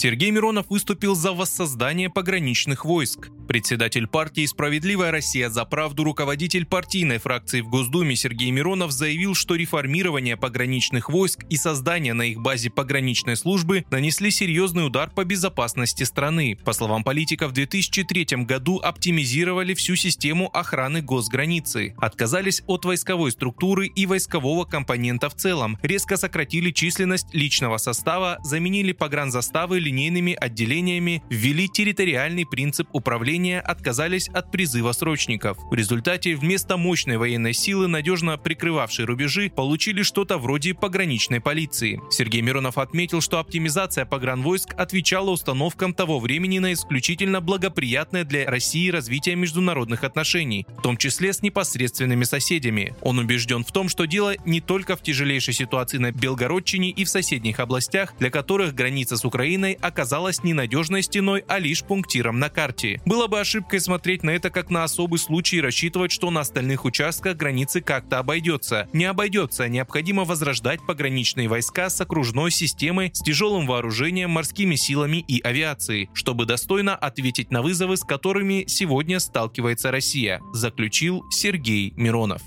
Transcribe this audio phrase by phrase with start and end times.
[0.00, 3.28] Сергей Миронов выступил за воссоздание пограничных войск.
[3.46, 9.56] Председатель партии «Справедливая Россия за правду» руководитель партийной фракции в Госдуме Сергей Миронов заявил, что
[9.56, 16.04] реформирование пограничных войск и создание на их базе пограничной службы нанесли серьезный удар по безопасности
[16.04, 16.56] страны.
[16.64, 23.88] По словам политика, в 2003 году оптимизировали всю систему охраны госграницы, отказались от войсковой структуры
[23.88, 31.68] и войскового компонента в целом, резко сократили численность личного состава, заменили погранзаставы линейными отделениями, ввели
[31.68, 35.58] территориальный принцип управления, отказались от призыва срочников.
[35.70, 42.00] В результате вместо мощной военной силы, надежно прикрывавшей рубежи, получили что-то вроде пограничной полиции.
[42.10, 48.90] Сергей Миронов отметил, что оптимизация погранвойск отвечала установкам того времени на исключительно благоприятное для России
[48.90, 52.94] развитие международных отношений, в том числе с непосредственными соседями.
[53.00, 57.08] Он убежден в том, что дело не только в тяжелейшей ситуации на Белгородчине и в
[57.08, 62.48] соседних областях, для которых граница с Украиной оказалась не надежной стеной, а лишь пунктиром на
[62.48, 63.00] карте.
[63.04, 66.84] Было бы ошибкой смотреть на это как на особый случай и рассчитывать, что на остальных
[66.84, 68.88] участках границы как-то обойдется.
[68.92, 75.40] Не обойдется, необходимо возрождать пограничные войска с окружной системой, с тяжелым вооружением, морскими силами и
[75.40, 82.42] авиацией, чтобы достойно ответить на вызовы, с которыми сегодня сталкивается Россия, заключил Сергей Миронов.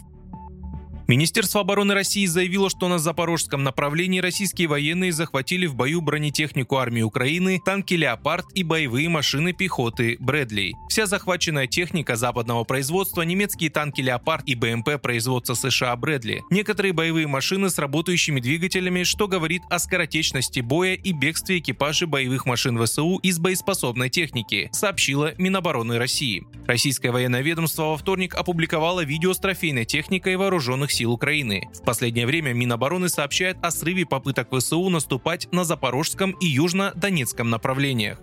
[1.05, 7.01] Министерство обороны России заявило, что на запорожском направлении российские военные захватили в бою бронетехнику армии
[7.01, 10.73] Украины, танки «Леопард» и боевые машины пехоты «Брэдли».
[10.89, 16.43] Вся захваченная техника западного производства, немецкие танки «Леопард» и БМП производства США «Брэдли».
[16.49, 22.45] Некоторые боевые машины с работающими двигателями, что говорит о скоротечности боя и бегстве экипажей боевых
[22.45, 26.45] машин ВСУ из боеспособной техники, сообщила Минобороны России.
[26.65, 31.69] Российское военное ведомство во вторник опубликовало видео с трофейной техникой вооруженных сил Украины.
[31.73, 38.19] В последнее время Минобороны сообщает о срыве попыток ВСУ наступать на Запорожском и Южно-Донецком направлениях.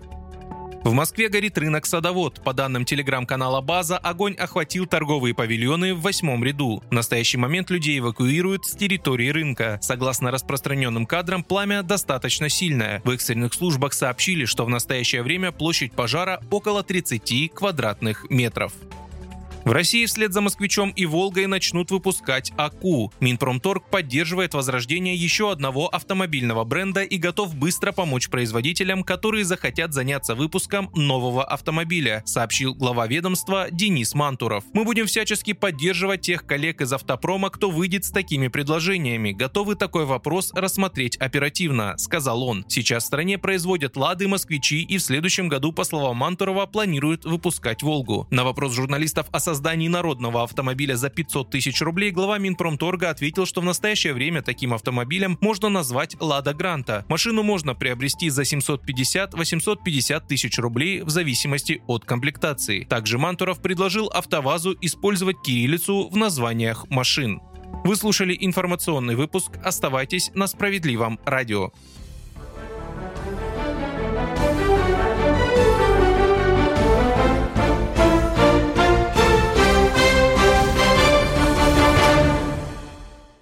[0.83, 2.41] В Москве горит рынок «Садовод».
[2.43, 6.81] По данным телеграм-канала «База», огонь охватил торговые павильоны в восьмом ряду.
[6.89, 9.77] В настоящий момент людей эвакуируют с территории рынка.
[9.81, 12.99] Согласно распространенным кадрам, пламя достаточно сильное.
[13.03, 18.73] В экстренных службах сообщили, что в настоящее время площадь пожара около 30 квадратных метров.
[19.63, 23.13] В России вслед за «Москвичом» и «Волгой» начнут выпускать АКУ.
[23.19, 30.33] Минпромторг поддерживает возрождение еще одного автомобильного бренда и готов быстро помочь производителям, которые захотят заняться
[30.33, 34.63] выпуском нового автомобиля, сообщил глава ведомства Денис Мантуров.
[34.73, 39.31] Мы будем всячески поддерживать тех коллег из автопрома, кто выйдет с такими предложениями.
[39.31, 42.65] Готовы такой вопрос рассмотреть оперативно, сказал он.
[42.67, 47.83] Сейчас в стране производят «Лады», «Москвичи» и в следующем году, по словам Мантурова, планируют выпускать
[47.83, 48.25] «Волгу».
[48.31, 53.59] На вопрос журналистов о создании народного автомобиля за 500 тысяч рублей, глава Минпромторга ответил, что
[53.59, 57.03] в настоящее время таким автомобилем можно назвать «Лада Гранта».
[57.09, 62.85] Машину можно приобрести за 750-850 тысяч рублей в зависимости от комплектации.
[62.85, 67.41] Также Мантуров предложил АвтоВАЗу использовать кириллицу в названиях машин.
[67.83, 69.57] Вы слушали информационный выпуск.
[69.61, 71.71] Оставайтесь на справедливом радио.